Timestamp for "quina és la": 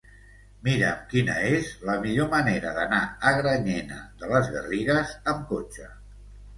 1.11-1.99